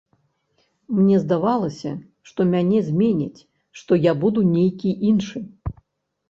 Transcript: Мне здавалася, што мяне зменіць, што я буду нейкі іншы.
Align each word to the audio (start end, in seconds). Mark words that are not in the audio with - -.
Мне 0.99 1.17
здавалася, 1.23 1.91
што 2.29 2.47
мяне 2.53 2.79
зменіць, 2.87 3.45
што 3.81 3.99
я 4.09 4.15
буду 4.25 4.39
нейкі 4.57 4.97
іншы. 5.13 5.39